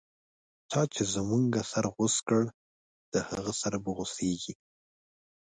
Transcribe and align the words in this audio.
چا 0.69 0.81
چی 0.93 1.01
زموږه 1.13 1.61
سر 1.71 1.85
غوڅ 1.93 2.15
کړی، 2.27 2.47
د 3.13 3.15
هغه 3.29 3.51
سر 3.61 3.73
به 3.83 3.89
غو 3.95 4.05
څیږی 4.15 4.53